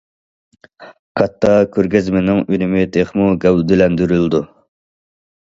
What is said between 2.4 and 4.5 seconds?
ئۈنۈمى تېخىمۇ گەۋدىلەندۈرۈلىدۇ.